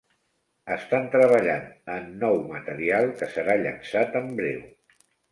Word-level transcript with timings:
Estan 0.75 1.03
treballant 1.15 1.67
en 1.95 2.07
nou 2.23 2.39
material 2.53 3.11
que 3.19 3.27
serà 3.35 3.57
llançat 3.65 4.17
en 4.21 4.33
breu. 4.41 4.65